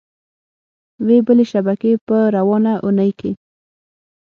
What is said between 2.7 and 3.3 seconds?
اونۍ